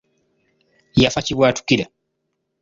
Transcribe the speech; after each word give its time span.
Yafa 1.01 1.19
kibwatukira. 1.25 1.85